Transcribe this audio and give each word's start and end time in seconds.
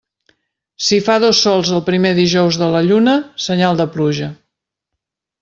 Si 0.85 0.97
fa 1.07 1.17
dos 1.23 1.41
sols 1.47 1.69
el 1.79 1.83
primer 1.89 2.13
dijous 2.21 2.57
de 2.63 2.71
la 2.77 2.81
lluna, 2.89 3.15
senyal 3.49 3.83
de 3.83 3.89
pluja. 3.99 4.33